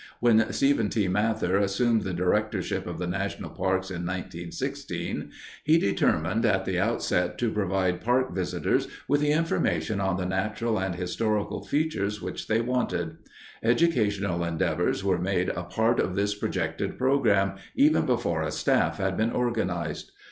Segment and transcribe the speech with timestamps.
[0.19, 1.07] When Stephen T.
[1.07, 5.29] Mather assumed the directorship of the national parks in 1916,
[5.63, 10.79] he determined at the outset to provide park visitors with the information on the natural
[10.79, 13.17] and historic features which they wanted.
[13.61, 19.15] Educational endeavors were made a part of his projected program even before a staff had
[19.15, 20.13] been organized.